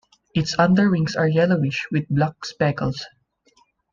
Its 0.33 0.57
underwings 0.57 1.15
are 1.15 1.27
yellowish 1.27 1.85
with 1.91 2.09
black 2.09 2.43
speckles. 2.43 3.05